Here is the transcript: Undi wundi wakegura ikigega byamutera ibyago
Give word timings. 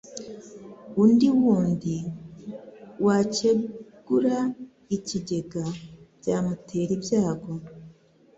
Undi 1.01 1.27
wundi 1.39 1.95
wakegura 3.05 4.37
ikigega 4.95 5.65
byamutera 6.19 6.91
ibyago 6.97 7.51